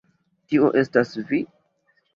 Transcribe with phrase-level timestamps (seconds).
[0.53, 1.45] Tio estas vi?